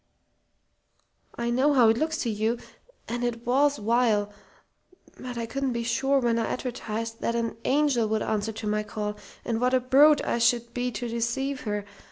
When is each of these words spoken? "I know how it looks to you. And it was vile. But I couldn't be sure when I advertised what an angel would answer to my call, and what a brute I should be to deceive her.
"I 1.35 1.51
know 1.51 1.73
how 1.75 1.89
it 1.89 1.97
looks 1.99 2.17
to 2.23 2.29
you. 2.31 2.57
And 3.07 3.23
it 3.23 3.45
was 3.45 3.77
vile. 3.77 4.33
But 5.19 5.37
I 5.37 5.45
couldn't 5.45 5.73
be 5.73 5.83
sure 5.83 6.17
when 6.17 6.39
I 6.39 6.47
advertised 6.47 7.17
what 7.21 7.35
an 7.35 7.55
angel 7.65 8.07
would 8.07 8.23
answer 8.23 8.51
to 8.51 8.65
my 8.65 8.81
call, 8.81 9.15
and 9.45 9.61
what 9.61 9.75
a 9.75 9.79
brute 9.79 10.25
I 10.25 10.39
should 10.39 10.73
be 10.73 10.89
to 10.93 11.07
deceive 11.07 11.61
her. 11.65 11.85